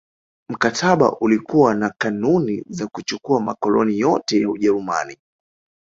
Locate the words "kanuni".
1.97-2.63